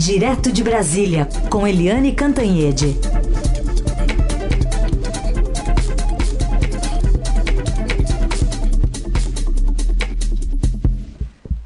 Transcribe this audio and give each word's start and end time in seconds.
Direto 0.00 0.50
de 0.50 0.64
Brasília, 0.64 1.28
com 1.50 1.66
Eliane 1.66 2.14
Cantanhede. 2.14 2.96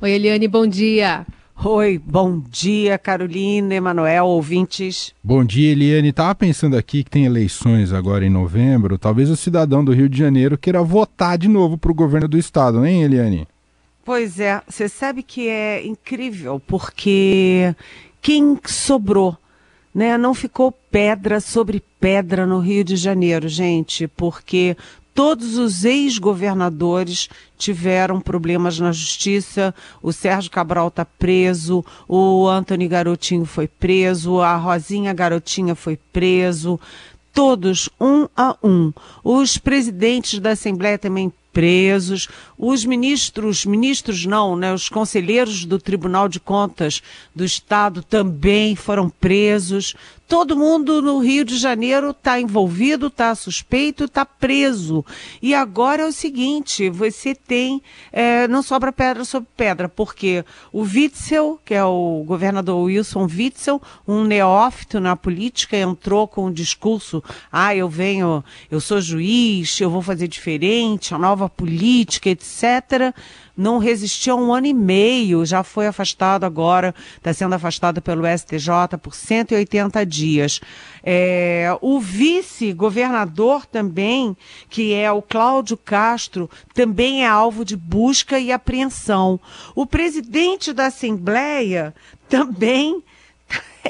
Oi, 0.01 0.11
Eliane, 0.11 0.49
bom 0.49 0.67
dia. 0.67 1.25
Oi, 1.65 1.97
bom 2.05 2.43
dia, 2.51 2.99
Carolina, 2.99 3.73
Emanuel, 3.73 4.27
ouvintes. 4.27 5.15
Bom 5.23 5.45
dia, 5.45 5.71
Eliane. 5.71 6.09
Estava 6.09 6.35
pensando 6.35 6.77
aqui 6.77 7.05
que 7.05 7.11
tem 7.13 7.27
eleições 7.27 7.93
agora 7.93 8.27
em 8.27 8.31
novembro. 8.31 8.99
Talvez 8.99 9.31
o 9.31 9.37
cidadão 9.37 9.85
do 9.85 9.93
Rio 9.93 10.09
de 10.09 10.19
Janeiro 10.19 10.59
queira 10.59 10.83
votar 10.83 11.39
de 11.39 11.47
novo 11.47 11.79
para 11.79 11.93
o 11.93 11.95
governo 11.95 12.27
do 12.27 12.37
estado, 12.37 12.85
hein, 12.85 13.05
Eliane? 13.05 13.47
Pois 14.05 14.41
é, 14.41 14.61
você 14.69 14.89
sabe 14.89 15.23
que 15.23 15.49
é 15.49 15.87
incrível, 15.87 16.61
porque 16.67 17.75
quem 18.25 18.59
sobrou, 18.65 19.37
né? 19.95 20.17
Não 20.17 20.33
ficou 20.33 20.73
pedra 20.73 21.41
sobre 21.41 21.85
pedra 22.01 22.47
no 22.47 22.59
Rio 22.59 22.83
de 22.83 22.97
Janeiro, 22.97 23.51
gente, 23.51 24.09
porque 24.09 24.79
todos 25.15 25.59
os 25.59 25.85
ex-governadores 25.85 27.29
tiveram 27.59 28.23
problemas 28.23 28.79
na 28.79 28.93
justiça. 28.93 29.75
O 30.03 30.11
Sérgio 30.11 30.51
Cabral 30.51 30.89
está 30.89 31.05
preso, 31.05 31.85
o 32.09 32.49
Antony 32.49 32.89
Garotinho 32.89 33.45
foi 33.45 33.69
preso, 33.69 34.41
a 34.41 34.57
Rosinha 34.57 35.13
Garotinha 35.13 35.75
foi 35.75 35.99
preso. 36.11 36.81
Todos, 37.35 37.91
um 38.01 38.29
a 38.37 38.57
um. 38.63 38.93
Os 39.25 39.59
presidentes 39.59 40.39
da 40.39 40.53
Assembleia 40.53 40.97
também 40.97 41.33
presos, 41.55 42.29
os 42.59 42.85
ministros, 42.85 43.65
ministros 43.65 44.27
não, 44.27 44.57
né, 44.57 44.75
os 44.75 44.89
conselheiros 44.89 45.65
do 45.65 45.79
Tribunal 45.79 46.29
de 46.29 46.41
Contas 46.41 47.01
do 47.35 47.45
Estado 47.45 48.03
também 48.03 48.75
foram 48.75 49.09
presos. 49.09 49.95
Todo 50.27 50.57
mundo 50.57 51.03
no 51.03 51.19
Rio 51.19 51.45
de 51.45 51.59
Janeiro 51.59 52.11
está 52.11 52.41
envolvido, 52.41 53.09
está 53.09 53.35
suspeito, 53.35 54.05
está 54.05 54.25
preso. 54.25 55.05
E 55.43 55.55
agora 55.55 56.03
é 56.03 56.07
o 56.07 56.13
seguinte: 56.13 56.89
você 56.89 57.35
tem, 57.35 57.83
é, 58.11 58.49
não 58.49 58.63
sobra 58.63 58.91
pedra 58.91 59.25
sobre 59.25 59.49
pedra, 59.55 59.87
porque 59.87 60.43
o 60.73 60.81
Witzel, 60.81 61.61
que 61.63 61.75
é 61.75 61.85
o 61.85 62.25
governador 62.27 62.85
Wilson 62.85 63.29
Witzel, 63.31 63.83
um 64.09 64.25
neófito 64.25 64.99
na 64.99 65.15
política, 65.15 65.77
entrou 65.77 66.27
com 66.27 66.47
um 66.47 66.53
discurso: 66.53 67.23
ah, 67.53 67.77
eu 67.77 67.89
venho, 67.89 68.43
eu 68.71 68.81
sou 68.81 69.03
juiz, 69.03 69.79
eu 69.79 69.91
vou 69.91 70.01
fazer 70.01 70.27
diferente, 70.27 71.15
a 71.15 71.19
nova 71.19 71.51
política, 71.51 72.31
etc 72.31 73.15
não 73.57 73.79
resistiu 73.79 74.35
a 74.35 74.41
um 74.41 74.53
ano 74.53 74.67
e 74.67 74.75
meio, 74.75 75.45
já 75.45 75.63
foi 75.63 75.87
afastado 75.87 76.45
agora, 76.45 76.95
está 77.17 77.33
sendo 77.33 77.55
afastado 77.55 78.03
pelo 78.03 78.25
STJ 78.27 78.99
por 79.01 79.15
180 79.15 80.05
dias. 80.05 80.61
É, 81.03 81.77
o 81.81 82.01
vice-governador 82.01 83.67
também, 83.67 84.37
que 84.69 84.93
é 84.95 85.11
o 85.13 85.23
Cláudio 85.23 85.77
Castro, 85.77 86.51
também 86.73 87.25
é 87.25 87.29
alvo 87.29 87.65
de 87.65 87.77
busca 87.77 88.39
e 88.39 88.51
apreensão. 88.51 89.39
O 89.75 89.87
presidente 89.87 90.73
da 90.73 90.87
Assembleia 90.87 91.95
também 92.29 93.03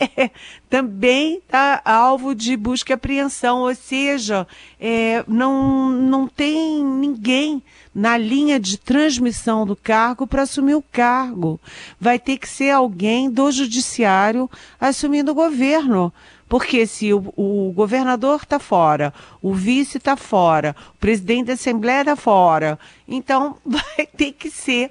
também 0.68 1.36
está 1.36 1.80
alvo 1.84 2.34
de 2.34 2.56
busca 2.56 2.92
e 2.92 2.94
apreensão, 2.94 3.60
ou 3.60 3.74
seja, 3.74 4.46
é, 4.80 5.24
não, 5.26 5.90
não 5.90 6.26
tem 6.26 6.84
ninguém 6.84 7.62
na 7.94 8.16
linha 8.16 8.58
de 8.58 8.76
transmissão 8.76 9.64
do 9.64 9.76
cargo 9.76 10.26
para 10.26 10.42
assumir 10.42 10.74
o 10.74 10.82
cargo. 10.82 11.60
Vai 12.00 12.18
ter 12.18 12.38
que 12.38 12.48
ser 12.48 12.70
alguém 12.70 13.30
do 13.30 13.50
judiciário 13.50 14.50
assumindo 14.80 15.30
o 15.30 15.34
governo. 15.34 16.12
Porque 16.48 16.86
se 16.86 17.12
o, 17.12 17.32
o 17.36 17.72
governador 17.72 18.40
está 18.42 18.58
fora, 18.58 19.14
o 19.40 19.54
vice 19.54 19.98
está 19.98 20.14
fora, 20.16 20.76
o 20.94 20.98
presidente 20.98 21.46
da 21.46 21.54
Assembleia 21.54 22.02
está 22.02 22.16
fora, 22.16 22.78
então 23.08 23.56
vai 23.64 24.06
ter 24.06 24.32
que 24.32 24.50
ser 24.50 24.90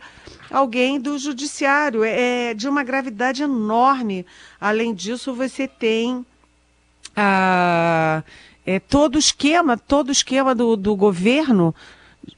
alguém 0.54 1.00
do 1.00 1.18
judiciário. 1.18 2.04
É, 2.04 2.52
é 2.52 2.54
de 2.54 2.70
uma 2.70 2.84
gravidade 2.84 3.44
enorme. 3.44 4.26
Além 4.62 4.94
disso, 4.94 5.34
você 5.34 5.68
tem 5.68 6.26
ah, 7.16 8.24
é, 8.66 8.80
todo 8.80 9.16
o 9.16 9.20
esquema, 9.20 9.78
todo 9.78 10.10
o 10.10 10.12
esquema 10.12 10.54
do, 10.54 10.78
do 10.78 10.96
governo 10.96 11.76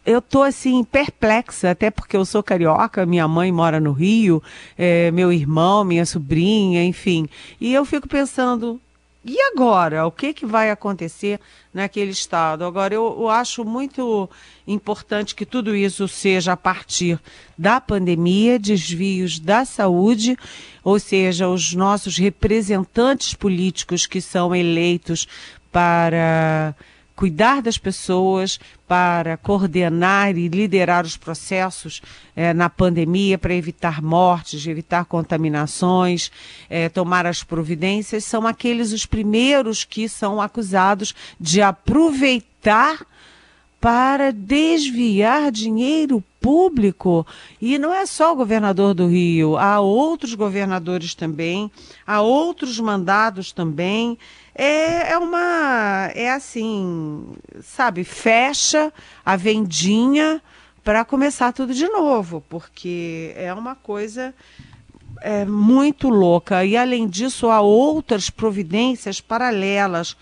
eu 0.05 0.21
tô 0.21 0.41
assim 0.41 0.83
perplexa, 0.83 1.71
até 1.71 1.91
porque 1.91 2.17
eu 2.17 2.25
sou 2.25 2.41
carioca, 2.41 3.05
minha 3.05 3.27
mãe 3.27 3.51
mora 3.51 3.79
no 3.79 3.91
Rio, 3.91 4.41
é, 4.77 5.11
meu 5.11 5.31
irmão, 5.31 5.83
minha 5.83 6.05
sobrinha, 6.05 6.83
enfim. 6.83 7.27
E 7.59 7.73
eu 7.73 7.85
fico 7.85 8.07
pensando, 8.07 8.79
e 9.27 9.41
agora? 9.41 10.05
O 10.05 10.11
que, 10.11 10.35
que 10.35 10.45
vai 10.45 10.69
acontecer 10.69 11.39
naquele 11.73 12.11
estado? 12.11 12.63
Agora, 12.63 12.93
eu, 12.93 13.17
eu, 13.21 13.27
acho 13.27 13.65
muito 13.65 14.29
importante 14.67 15.33
que 15.33 15.47
tudo 15.47 15.75
isso 15.75 16.07
seja 16.07 16.53
a 16.53 16.57
partir 16.57 17.19
da 17.57 17.81
pandemia, 17.81 18.59
desvios 18.59 19.39
da 19.39 19.65
saúde, 19.65 20.37
ou 20.83 20.99
seja, 20.99 21.49
os 21.49 21.73
nossos 21.73 22.17
representantes 22.17 23.33
políticos 23.33 24.05
que 24.05 24.21
são 24.21 24.55
eleitos 24.55 25.27
para 25.71 26.75
cuidar 27.15 27.61
das 27.61 27.77
pessoas, 27.77 28.59
para 28.87 29.37
coordenar 29.37 30.37
e 30.37 30.47
liderar 30.47 31.05
os 31.05 31.17
processos 31.17 32.01
eh, 32.35 32.53
na 32.53 32.69
pandemia, 32.69 33.37
para 33.37 33.55
evitar 33.55 34.01
mortes, 34.01 34.67
evitar 34.67 35.05
contaminações, 35.05 36.31
eh, 36.69 36.89
tomar 36.89 37.25
as 37.25 37.43
providências, 37.43 38.23
são 38.25 38.45
aqueles 38.45 38.91
os 38.91 39.05
primeiros 39.05 39.83
que 39.83 40.07
são 40.07 40.39
acusados 40.41 41.15
de 41.39 41.61
aproveitar 41.61 43.05
para 43.85 44.31
desviar 44.31 45.51
dinheiro 45.51 46.23
público. 46.41 47.25
E 47.61 47.77
não 47.77 47.93
é 47.93 48.05
só 48.05 48.33
o 48.33 48.35
governador 48.35 48.93
do 48.93 49.07
Rio, 49.07 49.57
há 49.57 49.79
outros 49.79 50.33
governadores 50.33 51.13
também, 51.15 51.71
há 52.05 52.21
outros 52.21 52.79
mandados 52.79 53.51
também. 53.51 54.17
É, 54.55 55.11
é 55.11 55.17
uma. 55.17 56.09
É 56.15 56.31
assim, 56.31 57.35
sabe, 57.61 58.05
fecha 58.05 58.91
a 59.25 59.35
vendinha 59.35 60.41
para 60.81 61.03
começar 61.03 61.51
tudo 61.51 61.73
de 61.73 61.87
novo, 61.89 62.41
porque 62.47 63.33
é 63.35 63.53
uma 63.53 63.75
coisa 63.75 64.33
é, 65.21 65.43
muito 65.43 66.07
louca. 66.07 66.63
E, 66.63 66.77
além 66.77 67.07
disso, 67.07 67.49
há 67.49 67.59
outras 67.59 68.29
providências 68.29 69.19
paralelas. 69.19 70.15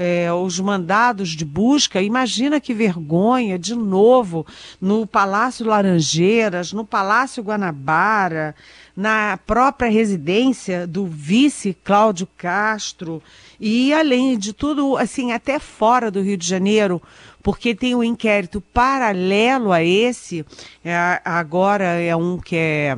É, 0.00 0.32
os 0.32 0.60
mandados 0.60 1.30
de 1.30 1.44
busca, 1.44 2.00
imagina 2.00 2.60
que 2.60 2.72
vergonha, 2.72 3.58
de 3.58 3.74
novo, 3.74 4.46
no 4.80 5.04
Palácio 5.04 5.66
Laranjeiras, 5.66 6.72
no 6.72 6.84
Palácio 6.84 7.42
Guanabara, 7.42 8.54
na 8.96 9.36
própria 9.44 9.90
residência 9.90 10.86
do 10.86 11.04
vice 11.04 11.76
Cláudio 11.82 12.28
Castro. 12.36 13.20
E 13.58 13.92
além 13.92 14.38
de 14.38 14.52
tudo, 14.52 14.96
assim, 14.96 15.32
até 15.32 15.58
fora 15.58 16.12
do 16.12 16.22
Rio 16.22 16.36
de 16.36 16.46
Janeiro, 16.46 17.02
porque 17.42 17.74
tem 17.74 17.94
um 17.94 18.04
inquérito 18.04 18.60
paralelo 18.60 19.72
a 19.72 19.82
esse, 19.82 20.46
é, 20.84 21.20
agora 21.24 21.84
é 21.84 22.14
um 22.14 22.38
que 22.38 22.54
é, 22.54 22.96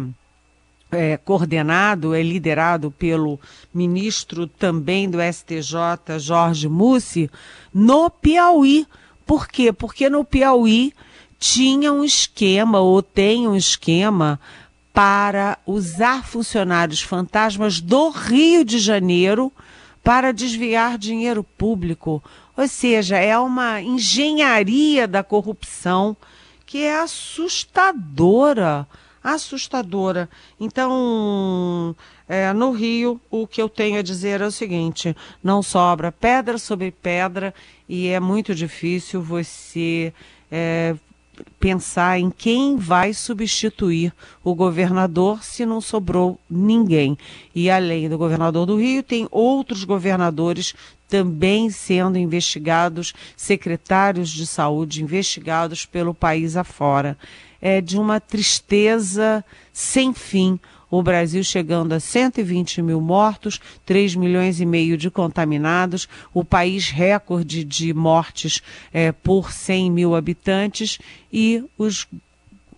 é, 0.90 1.16
coordenado, 1.16 2.14
é 2.14 2.22
liderado 2.22 2.90
pelo 2.90 3.38
ministro 3.72 4.46
também 4.46 5.08
do 5.08 5.18
STJ, 5.20 6.18
Jorge 6.18 6.68
Mussi, 6.68 7.30
no 7.72 8.10
Piauí. 8.10 8.86
Por 9.26 9.46
quê? 9.48 9.72
Porque 9.72 10.08
no 10.08 10.24
Piauí 10.24 10.92
tinha 11.38 11.92
um 11.92 12.04
esquema, 12.04 12.80
ou 12.80 13.02
tem 13.02 13.46
um 13.48 13.56
esquema, 13.56 14.40
para 14.92 15.58
usar 15.66 16.24
funcionários 16.24 17.00
fantasmas 17.00 17.80
do 17.80 18.10
Rio 18.10 18.64
de 18.64 18.78
Janeiro 18.78 19.52
para 20.02 20.32
desviar 20.32 20.98
dinheiro 20.98 21.44
público. 21.44 22.22
Ou 22.56 22.66
seja, 22.68 23.16
é 23.16 23.38
uma 23.38 23.80
engenharia 23.80 25.06
da 25.06 25.22
corrupção 25.22 26.16
que 26.66 26.82
é 26.82 27.00
assustadora. 27.00 28.86
Assustadora. 29.22 30.28
Então, 30.58 31.94
é, 32.28 32.52
no 32.52 32.72
Rio, 32.72 33.20
o 33.30 33.46
que 33.46 33.60
eu 33.60 33.68
tenho 33.68 33.98
a 33.98 34.02
dizer 34.02 34.40
é 34.40 34.46
o 34.46 34.50
seguinte: 34.50 35.16
não 35.42 35.62
sobra 35.62 36.10
pedra 36.10 36.58
sobre 36.58 36.90
pedra 36.90 37.54
e 37.88 38.08
é 38.08 38.18
muito 38.18 38.54
difícil 38.54 39.22
você 39.22 40.12
é, 40.50 40.94
pensar 41.58 42.18
em 42.18 42.30
quem 42.30 42.76
vai 42.76 43.12
substituir 43.12 44.12
o 44.42 44.54
governador 44.54 45.42
se 45.42 45.66
não 45.66 45.80
sobrou 45.80 46.38
ninguém. 46.48 47.16
E 47.54 47.70
além 47.70 48.08
do 48.08 48.18
governador 48.18 48.66
do 48.66 48.76
Rio, 48.76 49.02
tem 49.02 49.28
outros 49.30 49.84
governadores 49.84 50.74
também 51.08 51.70
sendo 51.70 52.16
investigados, 52.16 53.12
secretários 53.36 54.30
de 54.30 54.46
saúde 54.46 55.02
investigados 55.02 55.84
pelo 55.84 56.14
país 56.14 56.56
afora. 56.56 57.18
É 57.60 57.80
de 57.80 57.98
uma 57.98 58.20
tristeza 58.20 59.44
sem 59.72 60.12
fim 60.14 60.58
o 60.90 61.02
Brasil 61.02 61.44
chegando 61.44 61.92
a 61.92 62.00
120 62.00 62.82
mil 62.82 63.00
mortos, 63.00 63.60
3 63.86 64.16
milhões 64.16 64.60
e 64.60 64.66
meio 64.66 64.96
de 64.96 65.08
contaminados, 65.10 66.08
o 66.34 66.44
país 66.44 66.90
recorde 66.90 67.62
de 67.62 67.94
mortes 67.94 68.60
é, 68.92 69.12
por 69.12 69.52
100 69.52 69.90
mil 69.90 70.16
habitantes 70.16 70.98
e 71.32 71.64
os 71.78 72.08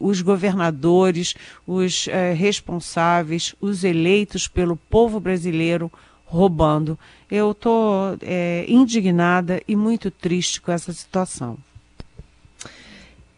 os 0.04 0.20
governadores, 0.20 1.36
os 1.64 2.08
é, 2.08 2.32
responsáveis, 2.32 3.54
os 3.60 3.84
eleitos 3.84 4.48
pelo 4.48 4.76
povo 4.76 5.20
brasileiro 5.20 5.92
roubando. 6.24 6.98
Eu 7.30 7.52
estou 7.52 8.18
é, 8.20 8.64
indignada 8.66 9.62
e 9.68 9.76
muito 9.76 10.10
triste 10.10 10.60
com 10.60 10.72
essa 10.72 10.92
situação. 10.92 11.56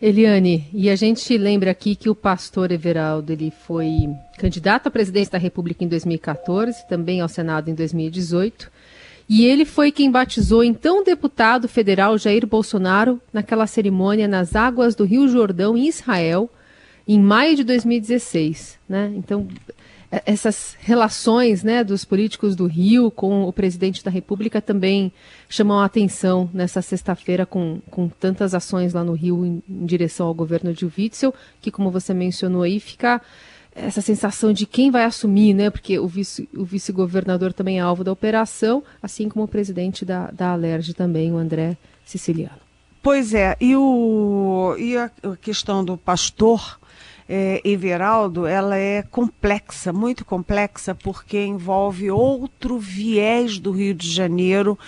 Eliane, 0.03 0.69
e 0.73 0.91
a 0.91 0.97
gente 0.97 1.37
lembra 1.39 1.71
aqui 1.71 1.95
que 1.95 2.11
o 2.11 2.15
pastor 2.15 2.71
Everaldo 2.73 3.33
ele 3.33 3.51
foi 3.51 4.09
candidato 4.37 4.89
à 4.89 4.91
presidência 4.91 5.33
da 5.33 5.39
República 5.39 5.85
em 5.85 5.89
2014, 5.89 6.87
também 6.89 7.21
ao 7.21 7.29
Senado 7.29 7.71
em 7.71 7.75
2018, 7.75 8.71
e 9.29 9.47
ele 9.47 9.65
foi 9.65 9.91
quem 9.91 10.11
batizou 10.11 10.63
então 10.63 11.01
o 11.01 11.05
deputado 11.05 11.67
federal 11.69 12.19
Jair 12.19 12.47
Bolsonaro 12.47 13.21
naquela 13.33 13.67
cerimônia 13.67 14.29
nas 14.29 14.55
águas 14.55 14.95
do 14.95 15.05
Rio 15.05 15.27
Jordão, 15.29 15.77
em 15.77 15.89
Israel, 15.89 16.51
em 17.09 17.19
maio 17.19 17.57
de 17.57 17.65
2016. 17.65 18.79
Né? 18.89 19.13
Então, 19.17 19.47
essas 20.27 20.77
relações 20.81 21.63
né, 21.63 21.83
dos 21.83 22.05
políticos 22.05 22.55
do 22.55 22.67
Rio 22.67 23.11
com 23.11 23.45
o 23.45 23.53
presidente 23.53 24.05
da 24.05 24.11
República 24.11 24.61
também 24.61 25.13
chamam 25.49 25.79
a 25.79 25.85
atenção 25.85 26.49
nessa 26.53 26.83
sexta-feira 26.83 27.47
com, 27.47 27.81
com 27.91 28.09
tantas 28.09 28.55
ações 28.55 28.93
lá 28.93 29.03
no 29.03 29.13
Rio 29.13 29.45
em, 29.45 29.63
em, 29.69 29.87
direção 29.87 30.27
ao 30.27 30.35
governo 30.35 30.73
de 30.73 30.85
Witzel, 30.85 31.35
que 31.61 31.71
como 31.71 31.91
você 31.91 32.13
mencionou 32.13 32.63
aí, 32.63 32.79
fica 32.79 33.21
essa 33.75 34.01
sensação 34.01 34.53
de 34.53 34.67
quem 34.67 34.91
vai 34.91 35.05
assumir, 35.05 35.53
né? 35.53 35.69
Porque 35.69 35.99
o, 35.99 36.07
vice, 36.07 36.49
o 36.55 36.65
vice-governador 36.65 37.53
também 37.53 37.79
é 37.79 37.81
alvo 37.81 38.05
da 38.05 38.13
operação, 38.13 38.85
assim 39.03 39.29
como 39.29 39.45
o 39.45 39.49
presidente 39.49 40.05
da, 40.05 40.31
da 40.31 40.53
Alerj 40.53 40.95
também, 40.95 41.33
o 41.33 41.37
André 41.37 41.77
Siciliano. 42.05 42.61
Pois 43.03 43.35
é, 43.35 43.57
e, 43.61 43.77
o, 43.77 44.77
e 44.79 44.97
a 44.97 45.11
questão 45.41 45.85
do 45.85 45.99
pastor 45.99 46.79
é, 47.29 47.61
Everaldo, 47.65 48.47
ela 48.47 48.77
é 48.77 49.03
complexa, 49.03 49.93
muito 49.93 50.25
complexa, 50.25 50.95
porque 50.95 51.45
envolve 51.45 52.11
outro 52.11 52.79
viés 52.79 53.59
do 53.59 53.71
Rio 53.71 53.95
de 53.95 54.11
Janeiro, 54.11 54.79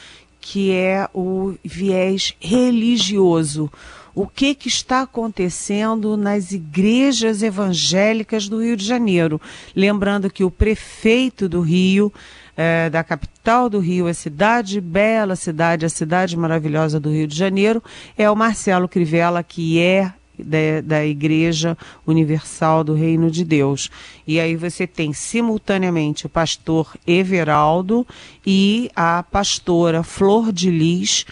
que 0.41 0.73
é 0.73 1.09
o 1.15 1.55
viés 1.65 2.35
religioso. 2.39 3.71
O 4.15 4.27
que, 4.27 4.55
que 4.55 4.69
está 4.69 5.03
acontecendo 5.03 6.17
nas 6.17 6.51
igrejas 6.51 7.43
evangélicas 7.43 8.49
do 8.49 8.63
Rio 8.63 8.77
de 8.77 8.85
Janeiro? 8.85 9.39
Lembrando 9.75 10.31
que 10.31 10.43
o 10.43 10.51
prefeito 10.51 11.47
do 11.47 11.61
Rio, 11.61 12.11
é, 12.57 12.89
da 12.89 13.05
capital 13.05 13.69
do 13.69 13.79
Rio, 13.79 14.07
a 14.07 14.15
cidade 14.15 14.81
bela, 14.81 15.37
cidade, 15.37 15.85
a 15.85 15.91
cidade 15.91 16.35
maravilhosa 16.35 16.99
do 16.99 17.11
Rio 17.11 17.27
de 17.27 17.37
Janeiro, 17.37 17.83
é 18.17 18.31
o 18.31 18.35
Marcelo 18.35 18.89
Crivella, 18.89 19.43
que 19.43 19.79
é 19.83 20.11
da, 20.39 20.81
da 20.83 21.07
Igreja 21.07 21.77
Universal 22.07 22.85
do 22.85 22.95
Reino 22.95 23.31
de 23.31 23.45
Deus. 23.45 23.91
E 24.27 24.41
aí 24.41 24.57
você 24.57 24.87
tem 24.87 25.13
simultaneamente 25.13 26.27
o 26.27 26.29
pastor 26.29 26.95
Everaldo 27.07 28.07
e 28.47 28.91
a 28.95 29.23
pastora 29.23 30.03
Flor 30.03 30.53
de 30.53 30.71
Lis. 30.71 31.27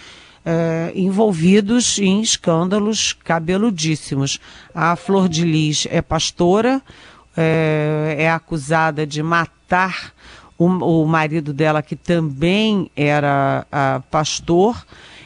Eh, 0.47 0.93
envolvidos 0.95 1.99
em 1.99 2.21
escândalos 2.21 3.15
cabeludíssimos. 3.15 4.39
A 4.75 4.95
Flor 4.95 5.27
de 5.27 5.43
Lis 5.43 5.87
é 5.91 6.03
pastora, 6.03 6.83
eh, 7.35 8.17
é 8.19 8.31
acusada 8.31 9.07
de 9.07 9.23
matar 9.23 10.13
o, 10.59 10.67
o, 10.67 11.07
marido 11.07 11.53
dela, 11.53 11.83
que 11.83 11.97
também 11.97 12.91
era 12.95 13.67
uh, 13.67 14.03
pastor. 14.11 14.85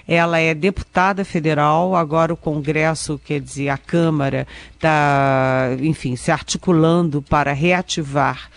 Ela 0.08 0.38
é 0.38 0.54
deputada 0.54 1.22
federal, 1.22 1.94
agora 1.94 2.32
o 2.32 2.36
Congresso, 2.36 3.20
quer 3.22 3.40
dizer, 3.42 3.68
a 3.68 3.76
Câmara, 3.76 4.46
está, 4.72 5.76
enfim, 5.80 6.16
se 6.16 6.30
articulando 6.30 7.20
para 7.20 7.52
reativar 7.52 8.48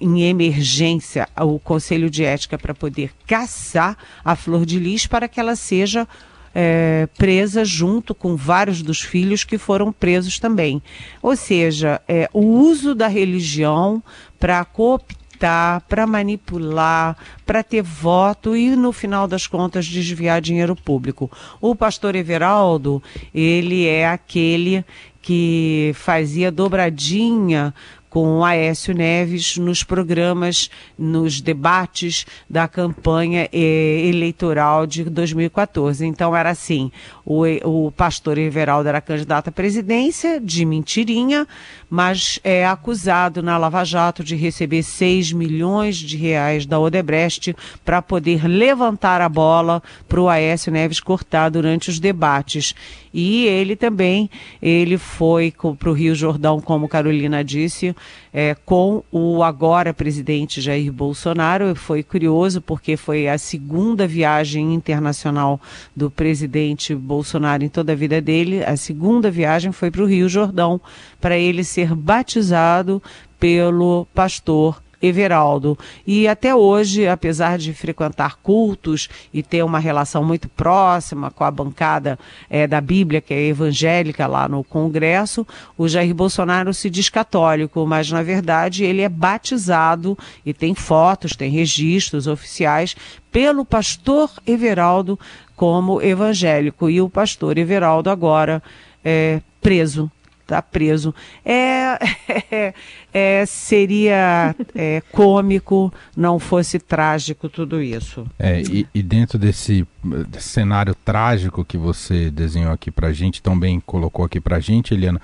em 0.00 0.22
emergência 0.22 1.28
o 1.38 1.58
Conselho 1.58 2.08
de 2.08 2.24
Ética 2.24 2.56
para 2.56 2.74
poder 2.74 3.10
caçar 3.26 3.98
a 4.24 4.34
Flor 4.34 4.64
de 4.64 4.78
Lis 4.78 5.06
para 5.06 5.28
que 5.28 5.38
ela 5.38 5.54
seja 5.54 6.08
é, 6.54 7.06
presa 7.18 7.64
junto 7.64 8.14
com 8.14 8.36
vários 8.36 8.80
dos 8.80 9.00
filhos 9.00 9.44
que 9.44 9.58
foram 9.58 9.92
presos 9.92 10.38
também. 10.38 10.82
Ou 11.20 11.36
seja, 11.36 12.00
é, 12.08 12.30
o 12.32 12.40
uso 12.40 12.94
da 12.94 13.08
religião 13.08 14.02
para 14.38 14.64
cooptar 14.64 15.23
para 15.38 16.06
manipular, 16.06 17.16
para 17.44 17.62
ter 17.62 17.82
voto 17.82 18.56
e, 18.56 18.74
no 18.76 18.92
final 18.92 19.26
das 19.26 19.46
contas, 19.46 19.86
desviar 19.86 20.40
dinheiro 20.40 20.74
público. 20.76 21.30
O 21.60 21.74
pastor 21.74 22.14
Everaldo, 22.14 23.02
ele 23.34 23.86
é 23.86 24.08
aquele 24.08 24.84
que 25.20 25.92
fazia 25.94 26.52
dobradinha 26.52 27.72
com 28.14 28.38
o 28.38 28.44
Aécio 28.44 28.94
Neves 28.94 29.56
nos 29.56 29.82
programas, 29.82 30.70
nos 30.96 31.40
debates 31.40 32.24
da 32.48 32.68
campanha 32.68 33.48
eh, 33.52 34.06
eleitoral 34.08 34.86
de 34.86 35.02
2014. 35.02 36.06
Então 36.06 36.36
era 36.36 36.50
assim, 36.50 36.92
o, 37.26 37.42
o 37.64 37.90
pastor 37.90 38.38
Everaldo 38.38 38.88
era 38.88 39.00
candidato 39.00 39.48
à 39.48 39.50
presidência 39.50 40.40
de 40.40 40.64
mentirinha, 40.64 41.44
mas 41.94 42.40
é 42.42 42.66
acusado 42.66 43.40
na 43.40 43.56
Lava 43.56 43.84
Jato 43.84 44.24
de 44.24 44.34
receber 44.34 44.82
6 44.82 45.32
milhões 45.32 45.96
de 45.96 46.16
reais 46.16 46.66
da 46.66 46.76
Odebrecht 46.76 47.54
para 47.84 48.02
poder 48.02 48.48
levantar 48.48 49.20
a 49.20 49.28
bola 49.28 49.80
para 50.08 50.20
o 50.20 50.28
Aécio 50.28 50.72
Neves 50.72 50.98
cortar 50.98 51.50
durante 51.50 51.90
os 51.90 52.00
debates. 52.00 52.74
E 53.16 53.46
ele 53.46 53.76
também, 53.76 54.28
ele 54.60 54.98
foi 54.98 55.54
para 55.78 55.88
o 55.88 55.92
Rio 55.92 56.16
Jordão, 56.16 56.60
como 56.60 56.88
Carolina 56.88 57.44
disse, 57.44 57.94
é, 58.32 58.56
com 58.64 59.04
o 59.12 59.44
agora 59.44 59.94
presidente 59.94 60.60
Jair 60.60 60.92
Bolsonaro. 60.92 61.76
Foi 61.76 62.02
curioso 62.02 62.60
porque 62.60 62.96
foi 62.96 63.28
a 63.28 63.38
segunda 63.38 64.04
viagem 64.04 64.74
internacional 64.74 65.60
do 65.94 66.10
presidente 66.10 66.92
Bolsonaro 66.92 67.62
em 67.62 67.68
toda 67.68 67.92
a 67.92 67.94
vida 67.94 68.20
dele. 68.20 68.64
A 68.64 68.76
segunda 68.76 69.30
viagem 69.30 69.70
foi 69.70 69.92
para 69.92 70.02
o 70.02 70.06
Rio 70.06 70.28
Jordão 70.28 70.80
para 71.20 71.38
ele 71.38 71.62
ser 71.62 71.83
batizado 71.92 73.02
pelo 73.38 74.06
pastor 74.14 74.80
Everaldo. 75.06 75.78
E 76.06 76.26
até 76.26 76.54
hoje, 76.54 77.06
apesar 77.06 77.58
de 77.58 77.74
frequentar 77.74 78.36
cultos 78.36 79.08
e 79.32 79.42
ter 79.42 79.62
uma 79.62 79.78
relação 79.78 80.24
muito 80.24 80.48
próxima 80.48 81.30
com 81.30 81.44
a 81.44 81.50
bancada 81.50 82.18
é, 82.48 82.66
da 82.66 82.80
Bíblia, 82.80 83.20
que 83.20 83.34
é 83.34 83.46
evangélica 83.46 84.26
lá 84.26 84.48
no 84.48 84.64
Congresso, 84.64 85.46
o 85.76 85.86
Jair 85.86 86.14
Bolsonaro 86.14 86.72
se 86.72 86.88
diz 86.88 87.08
católico, 87.10 87.86
mas 87.86 88.10
na 88.10 88.22
verdade 88.22 88.84
ele 88.84 89.02
é 89.02 89.08
batizado 89.08 90.16
e 90.44 90.54
tem 90.54 90.74
fotos, 90.74 91.36
tem 91.36 91.50
registros 91.50 92.26
oficiais 92.26 92.96
pelo 93.30 93.64
pastor 93.64 94.30
Everaldo 94.46 95.18
como 95.54 96.00
evangélico. 96.00 96.88
E 96.88 97.00
o 97.00 97.10
pastor 97.10 97.58
Everaldo 97.58 98.08
agora 98.08 98.62
é 99.04 99.40
preso 99.60 100.10
está 100.44 100.62
preso. 100.62 101.14
É, 101.44 101.98
é, 102.52 102.74
é 103.12 103.46
seria 103.46 104.54
é, 104.74 105.02
cômico 105.10 105.92
não 106.16 106.38
fosse 106.38 106.78
trágico 106.78 107.48
tudo 107.48 107.82
isso. 107.82 108.26
É, 108.38 108.62
e, 108.62 108.86
e 108.94 109.02
dentro 109.02 109.38
desse, 109.38 109.86
desse, 110.28 110.48
cenário 110.48 110.94
trágico 110.94 111.64
que 111.64 111.76
você 111.76 112.30
desenhou 112.30 112.72
aqui 112.72 112.90
para 112.90 113.12
gente, 113.12 113.42
também 113.42 113.80
colocou 113.80 114.24
aqui 114.24 114.40
para 114.40 114.60
gente, 114.60 114.94
Eliana, 114.94 115.20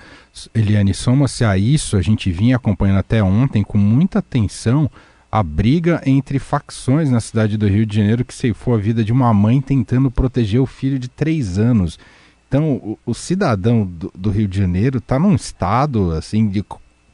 Eliane, 0.53 0.93
soma-se 0.93 1.45
a 1.45 1.57
isso, 1.57 1.95
a 1.95 2.01
gente 2.01 2.31
vinha 2.31 2.57
acompanhando 2.57 2.99
até 2.99 3.23
ontem 3.23 3.63
com 3.63 3.77
muita 3.77 4.19
atenção 4.19 4.89
a 5.31 5.41
briga 5.41 6.01
entre 6.05 6.39
facções 6.39 7.09
na 7.09 7.21
cidade 7.21 7.55
do 7.55 7.65
Rio 7.65 7.85
de 7.85 7.95
Janeiro 7.95 8.25
que 8.25 8.33
ceifou 8.33 8.73
a 8.73 8.77
vida 8.77 9.01
de 9.01 9.13
uma 9.13 9.33
mãe 9.33 9.61
tentando 9.61 10.11
proteger 10.11 10.59
o 10.59 10.65
filho 10.65 10.99
de 10.99 11.07
três 11.07 11.57
anos. 11.57 11.97
Então, 12.51 12.73
o, 12.73 12.99
o 13.05 13.13
cidadão 13.13 13.85
do, 13.85 14.11
do, 14.13 14.29
Rio 14.29 14.45
de 14.45 14.57
Janeiro 14.57 14.97
está 14.97 15.17
num 15.17 15.33
estado 15.33 16.11
assim 16.11 16.49
de 16.49 16.61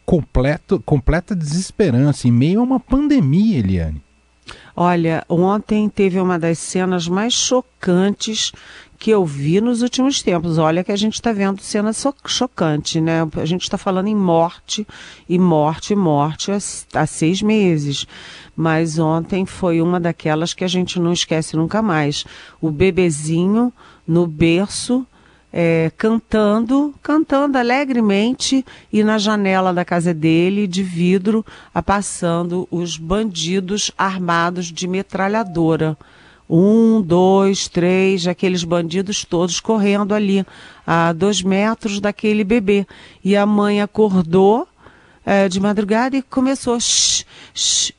completo, 0.04 0.82
completa 0.84 1.36
desesperança 1.36 2.28
em 2.28 2.32
meio 2.32 2.60
a 2.60 2.64
uma 2.64 2.80
pandemia, 2.80 3.60
Eliane. 3.60 4.02
Olha, 4.76 5.24
ontem 5.30 5.88
teve 5.90 6.20
uma 6.20 6.40
das 6.40 6.58
cenas 6.58 7.08
mais 7.08 7.34
chocantes 7.34 8.52
que 8.98 9.12
eu 9.12 9.24
vi 9.24 9.62
nos 9.62 9.84
últimos 9.84 10.24
tempos. 10.24 10.58
Olha 10.58 10.84
que 10.84 10.92
a 10.92 10.96
gente 10.96 11.14
está 11.14 11.32
vendo 11.32 11.62
cena 11.62 11.92
chocante, 12.26 13.00
né? 13.00 13.20
A 13.36 13.46
gente 13.46 13.62
está 13.62 13.78
falando 13.78 14.08
em 14.08 14.16
morte 14.16 14.88
e 15.30 15.38
morte 15.38 15.94
e 15.94 15.96
morte 15.96 16.52
há 16.52 17.06
seis 17.06 17.44
meses. 17.44 18.08
Mas 18.56 18.98
ontem 18.98 19.46
foi 19.46 19.84
uma 19.84 20.00
daquelas 20.00 20.56
que 20.56 20.64
a 20.64 20.68
gente 20.68 21.00
não 21.00 21.14
esquece 21.14 21.56
nunca 21.56 21.80
mais. 21.80 22.26
O 22.60 22.72
bebezinho 22.72 23.72
no 24.08 24.26
berço 24.26 25.06
é, 25.52 25.92
cantando, 25.98 26.94
cantando 27.02 27.58
alegremente 27.58 28.66
e 28.92 29.04
na 29.04 29.18
janela 29.18 29.74
da 29.74 29.86
casa 29.86 30.14
dele, 30.14 30.68
de 30.68 30.84
vidro, 30.84 31.46
passando 31.86 32.68
os 32.70 32.98
bandidos 32.98 33.92
armados 33.98 34.68
de 34.68 34.88
metralhadora. 34.88 35.98
Um, 36.50 37.02
dois, 37.02 37.68
três, 37.68 38.26
aqueles 38.26 38.64
bandidos 38.64 39.26
todos 39.26 39.60
correndo 39.60 40.14
ali 40.14 40.46
a 40.86 41.12
dois 41.12 41.42
metros 41.42 42.00
daquele 42.00 42.44
bebê. 42.44 42.88
E 43.24 43.36
a 43.36 43.46
mãe 43.46 43.82
acordou 43.82 44.68
é, 45.26 45.50
de 45.50 45.60
madrugada 45.60 46.16
e 46.16 46.22
começou 46.22 46.80
shh, 46.80 47.26
shh, 47.54 47.92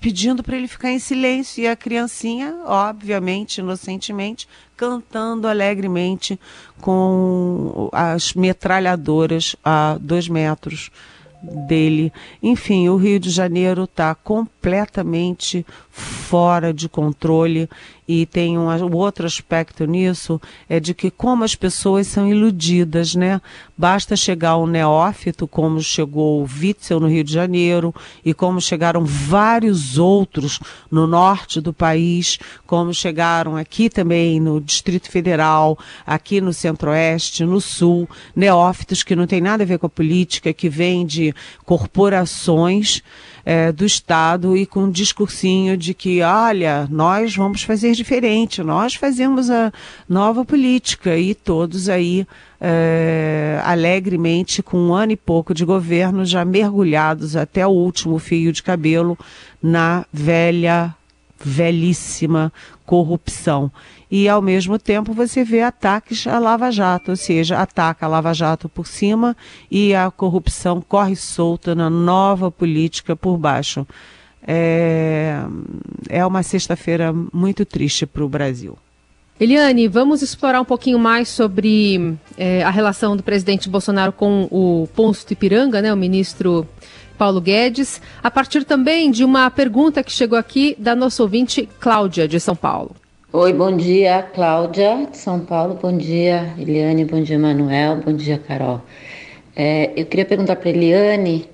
pedindo 0.00 0.42
para 0.42 0.56
ele 0.56 0.68
ficar 0.68 0.90
em 0.90 0.98
silêncio. 0.98 1.62
E 1.62 1.68
a 1.68 1.76
criancinha, 1.76 2.56
obviamente, 2.64 3.58
inocentemente, 3.58 4.48
cantando 4.76 5.46
alegremente 5.46 6.38
com 6.80 7.88
as 7.92 8.34
metralhadoras 8.34 9.54
a 9.64 9.98
dois 10.00 10.28
metros 10.28 10.90
dele. 11.42 12.12
Enfim, 12.42 12.88
o 12.88 12.96
Rio 12.96 13.18
de 13.18 13.30
Janeiro 13.30 13.84
está 13.84 14.14
completamente 14.14 14.59
fora 15.90 16.72
de 16.72 16.88
controle 16.88 17.68
e 18.12 18.26
tem 18.26 18.58
um, 18.58 18.68
um, 18.68 18.96
outro 18.96 19.24
aspecto 19.24 19.84
nisso, 19.84 20.40
é 20.68 20.80
de 20.80 20.92
que 20.92 21.12
como 21.12 21.44
as 21.44 21.54
pessoas 21.54 22.08
são 22.08 22.28
iludidas, 22.28 23.14
né? 23.14 23.40
Basta 23.78 24.16
chegar 24.16 24.56
um 24.56 24.66
neófito, 24.66 25.46
como 25.46 25.80
chegou 25.80 26.42
o 26.42 26.48
Witzel 26.60 26.98
no 26.98 27.06
Rio 27.06 27.22
de 27.22 27.32
Janeiro, 27.32 27.94
e 28.24 28.34
como 28.34 28.60
chegaram 28.60 29.04
vários 29.04 29.96
outros 29.96 30.58
no 30.90 31.06
norte 31.06 31.60
do 31.60 31.72
país, 31.72 32.36
como 32.66 32.92
chegaram 32.92 33.56
aqui 33.56 33.88
também 33.88 34.40
no 34.40 34.60
Distrito 34.60 35.08
Federal, 35.08 35.78
aqui 36.04 36.40
no 36.40 36.52
Centro-Oeste, 36.52 37.44
no 37.44 37.60
Sul, 37.60 38.08
neófitos 38.34 39.04
que 39.04 39.14
não 39.14 39.26
tem 39.26 39.40
nada 39.40 39.62
a 39.62 39.66
ver 39.66 39.78
com 39.78 39.86
a 39.86 39.90
política, 39.90 40.52
que 40.52 40.68
vêm 40.68 41.06
de 41.06 41.32
corporações, 41.64 43.04
é, 43.44 43.72
do 43.72 43.84
Estado 43.84 44.49
e 44.56 44.66
com 44.66 44.84
um 44.84 44.90
discursinho 44.90 45.76
de 45.76 45.94
que, 45.94 46.22
olha, 46.22 46.86
nós 46.90 47.34
vamos 47.34 47.62
fazer 47.62 47.92
diferente, 47.92 48.62
nós 48.62 48.94
fazemos 48.94 49.50
a 49.50 49.72
nova 50.08 50.44
política 50.44 51.16
e 51.16 51.34
todos 51.34 51.88
aí 51.88 52.26
é, 52.60 53.60
alegremente, 53.64 54.62
com 54.62 54.78
um 54.78 54.94
ano 54.94 55.12
e 55.12 55.16
pouco 55.16 55.54
de 55.54 55.64
governo, 55.64 56.24
já 56.24 56.44
mergulhados 56.44 57.36
até 57.36 57.66
o 57.66 57.70
último 57.70 58.18
fio 58.18 58.52
de 58.52 58.62
cabelo 58.62 59.18
na 59.62 60.04
velha, 60.12 60.94
velhíssima 61.42 62.52
corrupção 62.84 63.70
e 64.10 64.28
ao 64.28 64.42
mesmo 64.42 64.78
tempo 64.78 65.12
você 65.12 65.44
vê 65.44 65.62
ataques 65.62 66.26
à 66.26 66.38
Lava 66.38 66.70
Jato, 66.72 67.12
ou 67.12 67.16
seja, 67.16 67.58
ataca 67.58 68.04
a 68.04 68.08
Lava 68.08 68.34
Jato 68.34 68.68
por 68.68 68.86
cima 68.86 69.36
e 69.70 69.94
a 69.94 70.10
corrupção 70.10 70.80
corre 70.80 71.14
solta 71.14 71.74
na 71.74 71.88
nova 71.88 72.50
política 72.50 73.14
por 73.14 73.38
baixo. 73.38 73.86
É, 74.46 75.42
é 76.08 76.24
uma 76.24 76.42
sexta-feira 76.42 77.12
muito 77.32 77.64
triste 77.64 78.06
para 78.06 78.24
o 78.24 78.28
Brasil. 78.28 78.78
Eliane, 79.38 79.88
vamos 79.88 80.20
explorar 80.20 80.60
um 80.60 80.64
pouquinho 80.66 80.98
mais 80.98 81.28
sobre 81.28 82.14
é, 82.36 82.62
a 82.62 82.68
relação 82.68 83.16
do 83.16 83.22
presidente 83.22 83.70
Bolsonaro 83.70 84.12
com 84.12 84.46
o 84.50 84.86
Ponço 84.94 85.26
Ipiranga, 85.30 85.80
né, 85.80 85.90
o 85.92 85.96
ministro 85.96 86.68
Paulo 87.16 87.40
Guedes, 87.40 88.02
a 88.22 88.30
partir 88.30 88.64
também 88.64 89.10
de 89.10 89.24
uma 89.24 89.50
pergunta 89.50 90.02
que 90.02 90.12
chegou 90.12 90.38
aqui 90.38 90.76
da 90.78 90.94
nossa 90.94 91.22
ouvinte 91.22 91.66
Cláudia, 91.78 92.28
de 92.28 92.38
São 92.38 92.54
Paulo. 92.54 92.94
Oi, 93.32 93.52
bom 93.52 93.76
dia, 93.76 94.22
Cláudia, 94.22 95.06
de 95.10 95.16
São 95.16 95.40
Paulo. 95.40 95.78
Bom 95.80 95.96
dia, 95.96 96.52
Eliane. 96.58 97.04
Bom 97.04 97.22
dia, 97.22 97.38
Manuel. 97.38 98.02
Bom 98.04 98.12
dia, 98.12 98.38
Carol. 98.38 98.82
É, 99.54 99.92
eu 99.96 100.04
queria 100.04 100.24
perguntar 100.24 100.56
para 100.56 100.68
Eliane 100.68 101.48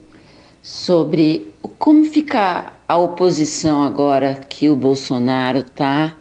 sobre 0.66 1.54
como 1.78 2.04
fica 2.04 2.72
a 2.88 2.96
oposição 2.96 3.82
agora 3.82 4.40
que 4.48 4.68
o 4.68 4.74
Bolsonaro 4.74 5.58
está 5.58 6.16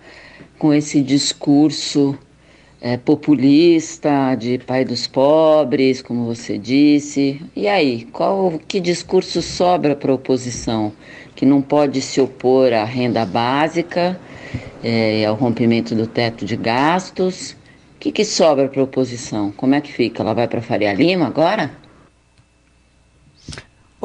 com 0.60 0.74
esse 0.74 1.02
discurso 1.02 2.18
é, 2.80 2.98
populista 2.98 4.36
de 4.36 4.60
pai 4.60 4.86
dos 4.86 5.08
pobres, 5.08 6.02
como 6.02 6.25
você 6.25 6.58
disse. 6.58 7.42
E 7.56 7.68
aí, 7.68 8.06
qual 8.12 8.60
que 8.68 8.80
discurso 8.80 9.42
sobra 9.42 9.96
para 9.96 10.12
a 10.12 10.16
oposição 10.16 10.94
que 11.36 11.46
não 11.46 11.62
pode 11.62 12.00
se 12.02 12.22
opor 12.22 12.72
à 12.72 12.84
renda 12.84 13.25
básica? 13.25 14.20
é, 14.86 15.25
ao 15.25 15.36
rompimento 15.36 15.96
do 15.96 16.06
teto 16.06 16.46
de 16.46 16.56
gastos. 16.56 17.52
O 17.96 18.00
que, 18.00 18.12
que 18.12 18.24
sobra 18.24 18.68
para 18.68 18.82
a 18.82 18.84
oposição? 18.84 19.52
Como 19.52 19.74
é 19.74 19.82
que 19.82 19.92
fica? 19.92 20.22
Ela 20.22 20.34
vai 20.34 20.48
para 20.48 20.62
Faria 20.62 20.94
Lima 20.94 21.25
agora? 21.25 21.72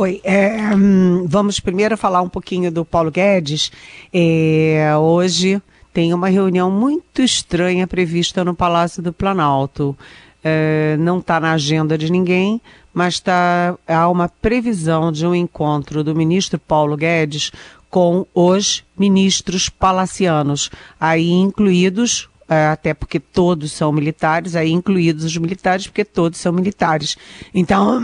Oi, 0.01 0.19
é, 0.25 0.75
hum, 0.75 1.27
vamos 1.29 1.61
primeiro 1.61 1.95
falar 1.95 2.23
um 2.23 2.29
pouquinho 2.31 2.73
do 2.73 2.87
Paulo 2.87 3.11
Guedes. 3.11 3.71
É, 4.11 4.97
hoje 4.97 5.61
tem 5.93 6.15
uma 6.15 6.31
reunião 6.31 6.71
muito 6.71 7.21
estranha 7.21 7.87
prevista 7.87 8.43
no 8.43 8.55
Palácio 8.55 9.03
do 9.03 9.13
Planalto. 9.13 9.95
É, 10.43 10.97
não 10.99 11.19
está 11.19 11.39
na 11.39 11.53
agenda 11.53 11.99
de 11.99 12.11
ninguém, 12.11 12.63
mas 12.95 13.21
tá, 13.21 13.77
há 13.87 14.09
uma 14.09 14.27
previsão 14.27 15.13
de 15.13 15.27
um 15.27 15.35
encontro 15.35 16.03
do 16.03 16.17
ministro 16.17 16.59
Paulo 16.59 16.97
Guedes 16.97 17.53
com 17.91 18.25
os 18.35 18.83
ministros 18.99 19.69
palacianos, 19.69 20.71
aí 20.99 21.31
incluídos, 21.31 22.27
é, 22.49 22.69
até 22.69 22.95
porque 22.95 23.21
todos 23.21 23.71
são 23.71 23.93
militares, 23.93 24.57
aí 24.57 24.71
incluídos 24.71 25.25
os 25.25 25.37
militares, 25.37 25.87
porque 25.87 26.07
todos 26.07 26.39
são 26.39 26.55
militares. 26.55 27.19
Então, 27.53 28.01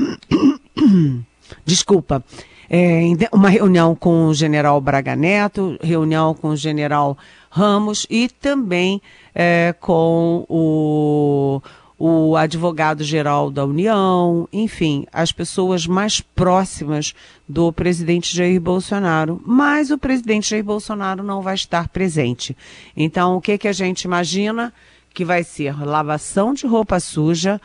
desculpa. 1.64 2.24
É, 2.68 3.02
uma 3.32 3.48
reunião 3.48 3.94
com 3.94 4.26
o 4.26 4.34
general 4.34 4.80
Braga 4.80 5.14
Neto, 5.14 5.78
reunião 5.80 6.34
com 6.34 6.48
o 6.48 6.56
general 6.56 7.16
Ramos 7.48 8.06
e 8.10 8.28
também 8.28 9.00
é, 9.34 9.74
com 9.78 10.44
o 10.48 11.62
o 11.98 12.36
advogado-geral 12.36 13.50
da 13.50 13.64
União, 13.64 14.46
enfim, 14.52 15.06
as 15.12 15.32
pessoas 15.32 15.86
mais 15.86 16.20
próximas 16.20 17.14
do 17.48 17.72
presidente 17.72 18.36
Jair 18.36 18.60
Bolsonaro. 18.60 19.40
Mas 19.46 19.90
o 19.90 19.96
presidente 19.96 20.50
Jair 20.50 20.64
Bolsonaro 20.64 21.22
não 21.22 21.40
vai 21.40 21.54
estar 21.54 21.88
presente. 21.88 22.56
Então, 22.94 23.36
o 23.36 23.40
que, 23.40 23.56
que 23.56 23.68
a 23.68 23.72
gente 23.72 24.02
imagina? 24.02 24.72
Que 25.14 25.24
vai 25.24 25.42
ser 25.42 25.74
lavação 25.82 26.52
de 26.52 26.66
roupa 26.66 27.00
suja. 27.00 27.58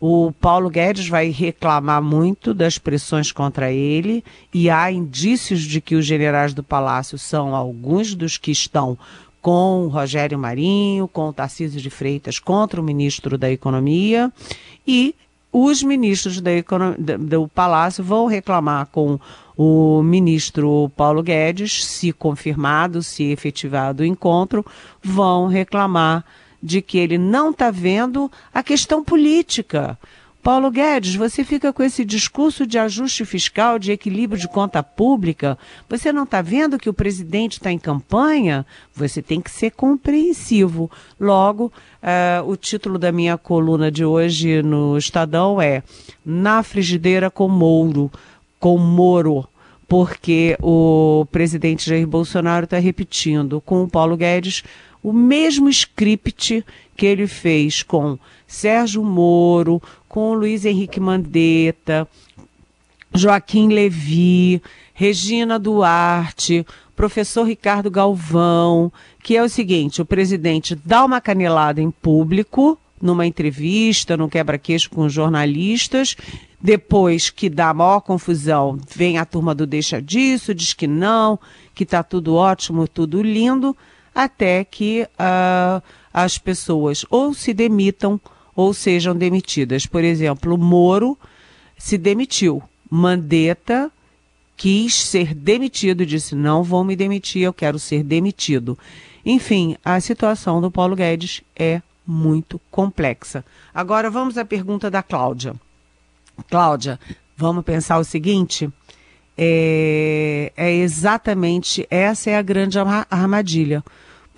O 0.00 0.32
Paulo 0.32 0.70
Guedes 0.70 1.08
vai 1.08 1.30
reclamar 1.30 2.00
muito 2.00 2.54
das 2.54 2.78
pressões 2.78 3.32
contra 3.32 3.72
ele, 3.72 4.24
e 4.54 4.70
há 4.70 4.92
indícios 4.92 5.62
de 5.62 5.80
que 5.80 5.96
os 5.96 6.06
generais 6.06 6.54
do 6.54 6.62
Palácio 6.62 7.18
são 7.18 7.54
alguns 7.54 8.14
dos 8.14 8.38
que 8.38 8.52
estão 8.52 8.96
com 9.40 9.84
o 9.84 9.88
Rogério 9.88 10.38
Marinho, 10.38 11.08
com 11.08 11.28
o 11.28 11.32
Tarcísio 11.32 11.80
de 11.80 11.90
Freitas 11.90 12.38
contra 12.38 12.80
o 12.80 12.84
ministro 12.84 13.38
da 13.38 13.50
Economia 13.50 14.32
e 14.86 15.14
os 15.52 15.82
ministros 15.82 16.40
da 16.40 16.50
do 17.18 17.48
Palácio 17.48 18.04
vão 18.04 18.26
reclamar 18.26 18.86
com 18.92 19.18
o 19.56 20.02
ministro 20.02 20.90
Paulo 20.96 21.22
Guedes, 21.22 21.84
se 21.84 22.12
confirmado, 22.12 23.02
se 23.02 23.24
efetivado 23.24 24.02
o 24.02 24.06
encontro, 24.06 24.64
vão 25.02 25.46
reclamar 25.48 26.24
de 26.62 26.82
que 26.82 26.98
ele 26.98 27.18
não 27.18 27.50
está 27.50 27.70
vendo 27.70 28.30
a 28.52 28.62
questão 28.62 29.02
política. 29.04 29.98
Paulo 30.42 30.70
Guedes, 30.70 31.14
você 31.14 31.44
fica 31.44 31.72
com 31.72 31.82
esse 31.82 32.04
discurso 32.04 32.66
de 32.66 32.78
ajuste 32.78 33.24
fiscal, 33.24 33.78
de 33.78 33.92
equilíbrio 33.92 34.40
de 34.40 34.48
conta 34.48 34.82
pública. 34.82 35.58
Você 35.88 36.12
não 36.12 36.22
está 36.22 36.40
vendo 36.40 36.78
que 36.78 36.88
o 36.88 36.94
presidente 36.94 37.54
está 37.54 37.70
em 37.70 37.78
campanha? 37.78 38.64
Você 38.94 39.20
tem 39.20 39.40
que 39.40 39.50
ser 39.50 39.72
compreensivo. 39.72 40.90
Logo, 41.20 41.66
uh, 41.66 42.48
o 42.48 42.56
título 42.56 42.98
da 42.98 43.12
minha 43.12 43.36
coluna 43.36 43.90
de 43.90 44.04
hoje 44.04 44.62
no 44.62 44.96
Estadão 44.96 45.60
é 45.60 45.82
Na 46.24 46.62
Frigideira 46.62 47.30
com 47.30 47.48
Mouro, 47.48 48.10
com 48.58 48.78
Moro 48.78 49.46
porque 49.88 50.56
o 50.60 51.26
presidente 51.32 51.88
Jair 51.88 52.06
Bolsonaro 52.06 52.64
está 52.64 52.78
repetindo 52.78 53.58
com 53.62 53.82
o 53.82 53.88
Paulo 53.88 54.18
Guedes 54.18 54.62
o 55.08 55.12
mesmo 55.12 55.70
script 55.70 56.62
que 56.94 57.06
ele 57.06 57.26
fez 57.26 57.82
com 57.82 58.18
Sérgio 58.46 59.02
Moro, 59.02 59.80
com 60.06 60.34
Luiz 60.34 60.66
Henrique 60.66 61.00
Mandetta, 61.00 62.06
Joaquim 63.14 63.68
Levi, 63.68 64.60
Regina 64.92 65.58
Duarte, 65.58 66.66
professor 66.94 67.44
Ricardo 67.44 67.90
Galvão, 67.90 68.92
que 69.22 69.34
é 69.34 69.42
o 69.42 69.48
seguinte: 69.48 70.02
o 70.02 70.04
presidente 70.04 70.74
dá 70.74 71.02
uma 71.04 71.22
canelada 71.22 71.80
em 71.80 71.90
público, 71.90 72.78
numa 73.00 73.24
entrevista, 73.24 74.14
no 74.14 74.28
quebra-queixo 74.28 74.90
com 74.90 75.08
jornalistas, 75.08 76.16
depois 76.60 77.30
que 77.30 77.48
dá 77.48 77.72
maior 77.72 78.00
confusão, 78.00 78.78
vem 78.94 79.16
a 79.16 79.24
turma 79.24 79.54
do 79.54 79.66
deixa 79.66 80.02
disso, 80.02 80.54
diz 80.54 80.74
que 80.74 80.86
não, 80.86 81.38
que 81.74 81.84
está 81.84 82.02
tudo 82.02 82.34
ótimo, 82.34 82.86
tudo 82.86 83.22
lindo, 83.22 83.74
até 84.18 84.64
que 84.64 85.06
uh, 85.14 85.80
as 86.12 86.38
pessoas 86.38 87.06
ou 87.08 87.32
se 87.32 87.54
demitam 87.54 88.20
ou 88.56 88.74
sejam 88.74 89.14
demitidas. 89.14 89.86
Por 89.86 90.02
exemplo, 90.02 90.58
Moro 90.58 91.16
se 91.78 91.96
demitiu. 91.96 92.60
Mandetta 92.90 93.92
quis 94.56 94.92
ser 94.96 95.32
demitido, 95.32 96.04
disse: 96.04 96.34
não 96.34 96.64
vou 96.64 96.82
me 96.82 96.96
demitir, 96.96 97.42
eu 97.42 97.52
quero 97.52 97.78
ser 97.78 98.02
demitido. 98.02 98.76
Enfim, 99.24 99.76
a 99.84 100.00
situação 100.00 100.60
do 100.60 100.68
Paulo 100.68 100.96
Guedes 100.96 101.42
é 101.54 101.80
muito 102.04 102.60
complexa. 102.72 103.44
Agora 103.72 104.10
vamos 104.10 104.36
à 104.36 104.44
pergunta 104.44 104.90
da 104.90 105.00
Cláudia. 105.00 105.54
Cláudia, 106.50 106.98
vamos 107.36 107.64
pensar 107.64 107.98
o 107.98 108.04
seguinte: 108.04 108.68
é, 109.36 110.52
é 110.56 110.74
exatamente 110.74 111.86
essa 111.88 112.30
é 112.30 112.36
a 112.36 112.42
grande 112.42 112.76
armadilha, 113.08 113.84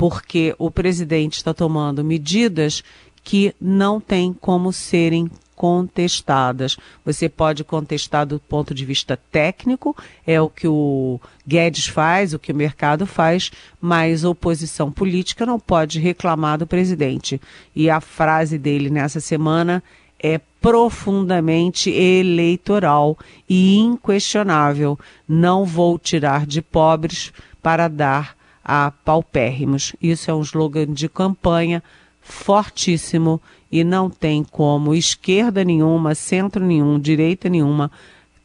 porque 0.01 0.55
o 0.59 0.71
presidente 0.71 1.37
está 1.37 1.53
tomando 1.53 2.03
medidas 2.03 2.83
que 3.23 3.55
não 3.61 4.01
têm 4.01 4.33
como 4.33 4.73
serem 4.73 5.31
contestadas. 5.55 6.79
Você 7.05 7.29
pode 7.29 7.63
contestar 7.65 8.25
do 8.25 8.39
ponto 8.39 8.73
de 8.73 8.83
vista 8.87 9.19
técnico, 9.31 9.95
é 10.27 10.41
o 10.41 10.49
que 10.49 10.67
o 10.67 11.21
Guedes 11.47 11.87
faz, 11.87 12.33
o 12.33 12.39
que 12.39 12.51
o 12.51 12.55
mercado 12.55 13.05
faz, 13.05 13.53
mas 13.79 14.25
oposição 14.25 14.91
política 14.91 15.45
não 15.45 15.61
pode 15.61 16.01
reclamar 16.01 16.57
do 16.57 16.67
presidente. 16.67 17.39
E 17.77 17.91
a 17.91 18.01
frase 18.01 18.57
dele 18.57 18.89
nessa 18.89 19.21
semana 19.21 19.83
é 20.19 20.41
profundamente 20.63 21.91
eleitoral 21.91 23.19
e 23.47 23.77
inquestionável. 23.77 24.99
Não 25.29 25.67
vou 25.67 25.99
tirar 25.99 26.47
de 26.47 26.63
pobres 26.63 27.35
para 27.63 27.87
dar 27.87 28.40
a 28.73 28.93
paupérrimos. 29.05 29.97
Isso 30.01 30.31
é 30.31 30.35
um 30.35 30.43
slogan 30.43 30.87
de 30.93 31.09
campanha 31.09 31.83
fortíssimo 32.21 33.43
e 33.71 33.83
não 33.83 34.09
tem 34.09 34.45
como 34.45 34.95
esquerda 34.95 35.65
nenhuma, 35.65 36.15
centro 36.15 36.65
nenhum, 36.65 36.97
direita 36.97 37.49
nenhuma 37.49 37.91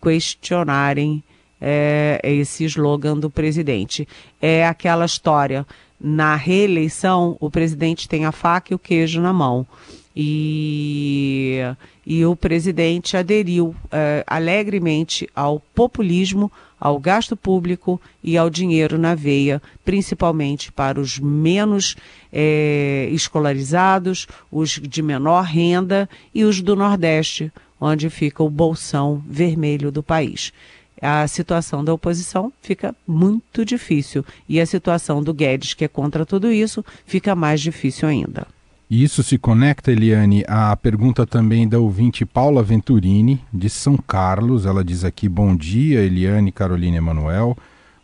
questionarem 0.01 1.23
é, 1.61 2.19
esse 2.23 2.65
slogan 2.65 3.19
do 3.19 3.29
presidente. 3.29 4.07
É 4.41 4.65
aquela 4.65 5.05
história. 5.05 5.63
Na 6.01 6.35
reeleição, 6.35 7.37
o 7.39 7.51
presidente 7.51 8.09
tem 8.09 8.25
a 8.25 8.31
faca 8.31 8.73
e 8.73 8.75
o 8.75 8.79
queijo 8.79 9.21
na 9.21 9.31
mão. 9.31 9.67
E, 10.15 11.59
e 12.05 12.25
o 12.25 12.35
presidente 12.35 13.17
aderiu 13.17 13.75
é, 13.91 14.23
alegremente 14.25 15.27
ao 15.35 15.59
populismo, 15.59 16.49
ao 16.79 16.97
gasto 16.99 17.35
público 17.35 17.99
e 18.23 18.37
ao 18.37 18.49
dinheiro 18.49 18.97
na 18.97 19.13
veia, 19.13 19.61
principalmente 19.83 20.71
para 20.71 20.99
os 20.99 21.19
menos 21.19 21.97
é, 22.31 23.09
escolarizados, 23.11 24.27
os 24.51 24.71
de 24.71 25.01
menor 25.01 25.43
renda 25.43 26.09
e 26.33 26.45
os 26.45 26.61
do 26.61 26.75
Nordeste, 26.75 27.51
onde 27.79 28.09
fica 28.09 28.41
o 28.41 28.49
bolsão 28.49 29.21
vermelho 29.27 29.91
do 29.91 30.01
país. 30.01 30.53
A 31.01 31.27
situação 31.27 31.83
da 31.83 31.93
oposição 31.93 32.53
fica 32.61 32.95
muito 33.05 33.65
difícil 33.65 34.23
e 34.47 34.61
a 34.61 34.65
situação 34.65 35.21
do 35.21 35.33
Guedes, 35.33 35.73
que 35.73 35.83
é 35.83 35.89
contra 35.89 36.25
tudo 36.25 36.51
isso, 36.51 36.85
fica 37.05 37.35
mais 37.35 37.59
difícil 37.59 38.07
ainda. 38.07 38.47
E 38.89 39.03
isso 39.03 39.23
se 39.23 39.37
conecta, 39.37 39.91
Eliane, 39.91 40.43
à 40.47 40.75
pergunta 40.75 41.25
também 41.25 41.67
da 41.67 41.79
ouvinte 41.79 42.23
Paula 42.23 42.61
Venturini, 42.61 43.43
de 43.51 43.67
São 43.67 43.97
Carlos. 43.97 44.65
Ela 44.65 44.83
diz 44.83 45.03
aqui: 45.03 45.27
Bom 45.27 45.55
dia, 45.55 46.01
Eliane, 46.01 46.51
Carolina 46.51 46.97
Emanuel. 46.97 47.57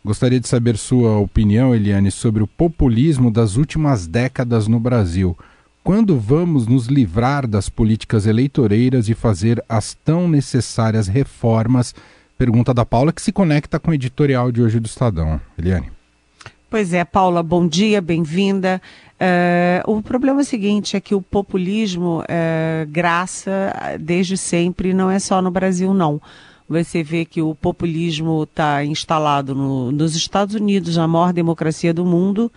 Gostaria 0.04 0.40
de 0.40 0.48
saber 0.48 0.76
sua 0.76 1.18
opinião, 1.18 1.72
Eliane, 1.72 2.10
sobre 2.10 2.42
o 2.42 2.48
populismo 2.48 3.30
das 3.30 3.56
últimas 3.56 4.08
décadas 4.08 4.66
no 4.66 4.80
Brasil. 4.80 5.38
Quando 5.84 6.18
vamos 6.18 6.66
nos 6.66 6.86
livrar 6.86 7.46
das 7.46 7.68
políticas 7.68 8.26
eleitoreiras 8.26 9.08
e 9.08 9.14
fazer 9.14 9.62
as 9.68 9.94
tão 9.94 10.28
necessárias 10.28 11.06
reformas? 11.06 11.94
Pergunta 12.36 12.74
da 12.74 12.84
Paula, 12.84 13.12
que 13.12 13.22
se 13.22 13.30
conecta 13.30 13.78
com 13.78 13.92
o 13.92 13.94
editorial 13.94 14.50
de 14.50 14.60
hoje 14.60 14.80
do 14.80 14.86
Estadão. 14.86 15.40
Eliane. 15.56 15.92
Pois 16.68 16.94
é, 16.94 17.04
Paula, 17.04 17.42
bom 17.42 17.68
dia, 17.68 18.00
bem-vinda. 18.00 18.80
Uh, 19.22 19.98
o 19.98 20.02
problema 20.02 20.40
é 20.40 20.44
seguinte, 20.44 20.96
é 20.96 21.00
que 21.00 21.14
o 21.14 21.22
populismo, 21.22 22.22
uh, 22.22 22.86
graça, 22.88 23.72
desde 24.00 24.36
sempre, 24.36 24.92
não 24.92 25.08
é 25.08 25.20
só 25.20 25.40
no 25.40 25.48
Brasil, 25.48 25.94
não. 25.94 26.20
Você 26.68 27.04
vê 27.04 27.24
que 27.24 27.40
o 27.40 27.54
populismo 27.54 28.42
está 28.42 28.84
instalado 28.84 29.54
no, 29.54 29.92
nos 29.92 30.16
Estados 30.16 30.56
Unidos, 30.56 30.98
a 30.98 31.06
maior 31.06 31.32
democracia 31.32 31.94
do 31.94 32.04
mundo, 32.04 32.50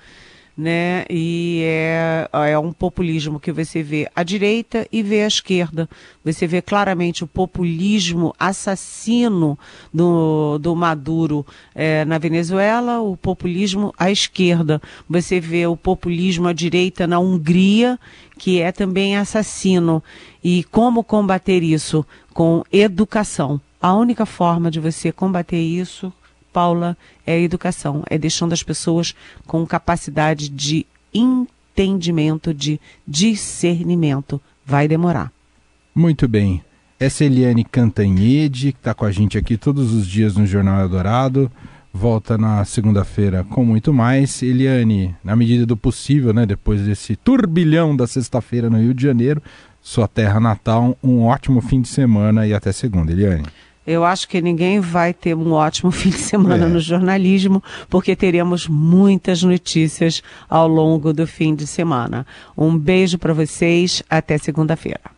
né? 0.58 1.06
E 1.10 1.62
é, 1.63 2.30
é 2.52 2.58
um 2.58 2.72
populismo 2.72 3.39
que 3.39 3.52
você 3.52 3.84
vê 3.84 4.10
à 4.15 4.24
direita 4.24 4.88
e 4.91 5.04
vê 5.04 5.24
à 5.24 5.28
esquerda. 5.28 5.89
Você 6.24 6.48
vê 6.48 6.62
claramente 6.62 7.24
o 7.24 7.28
populismo 7.28 8.34
assassino 8.39 9.60
do, 9.94 10.58
do 10.58 10.76
Maduro 10.76 11.46
é, 11.74 12.06
na 12.06 12.18
Venezuela, 12.18 13.02
o 13.02 13.18
populismo 13.18 13.94
à 13.98 14.10
esquerda. 14.10 14.82
Você 15.10 15.39
vê 15.39 15.68
o 15.68 15.76
populismo 15.76 16.48
à 16.48 16.54
direita 16.54 17.06
na 17.06 17.20
Hungria, 17.20 18.00
que 18.38 18.62
é 18.62 18.72
também 18.72 19.18
assassino. 19.18 20.02
E 20.44 20.63
como 20.65 21.04
combater 21.04 21.63
isso? 21.63 22.06
Com 22.34 22.63
educação. 22.72 23.60
A 23.82 23.94
única 23.94 24.26
forma 24.26 24.72
de 24.72 24.80
você 24.80 25.12
combater 25.12 25.60
isso 25.60 26.12
Paula, 26.56 26.98
é 27.28 27.34
a 27.34 27.39
educação, 27.39 28.02
é 28.10 28.18
deixando 28.18 28.54
as 28.54 28.63
pessoas 28.63 29.13
com 29.46 29.68
capacidade 29.68 30.48
de 30.48 30.86
entendimento, 31.13 32.54
de 32.54 32.80
discernimento. 33.06 34.39
Vai 34.65 34.88
demorar. 34.88 35.34
Muito 35.94 36.30
bem. 36.30 36.63
Essa 36.98 37.26
é 37.26 37.28
Eliane 37.28 37.65
Cantanhede, 37.65 38.72
que 38.72 38.80
está 38.80 38.94
com 38.94 39.04
a 39.04 39.12
gente 39.12 39.38
aqui 39.38 39.58
todos 39.58 39.94
os 39.94 40.08
dias 40.08 40.38
no 40.38 40.46
Jornal 40.46 40.80
Eldorado. 40.80 41.52
Volta 41.94 42.38
na 42.38 42.63
segunda-feira 42.63 43.44
com 43.44 43.65
muito 43.65 43.94
mais. 43.94 44.41
Eliane, 44.41 45.13
na 45.22 45.36
medida 45.36 45.65
do 45.65 45.76
possível, 45.76 46.34
né, 46.34 46.46
depois 46.46 46.84
desse 46.84 47.18
turbilhão 47.18 47.94
da 47.94 48.08
sexta-feira 48.08 48.70
no 48.70 48.78
Rio 48.78 48.94
de 48.94 49.04
Janeiro, 49.04 49.44
sua 49.82 50.08
terra 50.08 50.39
natal, 50.39 50.98
um 51.04 51.24
ótimo 51.24 51.60
fim 51.60 51.82
de 51.82 51.89
semana 51.89 52.48
e 52.48 52.54
até 52.54 52.72
segunda, 52.72 53.12
Eliane. 53.12 53.44
Eu 53.86 54.04
acho 54.04 54.28
que 54.28 54.41
ninguém 54.41 54.80
vai 54.80 55.13
ter 55.13 55.36
um 55.36 55.54
ótimo 55.54 55.89
fim 55.91 56.10
de 56.10 56.17
semana 56.17 56.65
é. 56.65 56.69
no 56.69 56.80
jornalismo, 56.80 57.63
porque 57.89 58.15
teremos 58.15 58.67
muitas 58.67 59.43
notícias 59.43 60.24
ao 60.50 60.67
longo 60.67 61.13
do 61.13 61.28
fim 61.28 61.54
de 61.54 61.67
semana. 61.67 62.26
Um 62.58 62.78
beijo 62.78 63.17
para 63.17 63.34
vocês, 63.34 64.02
até 64.10 64.38
segunda-feira. 64.38 65.14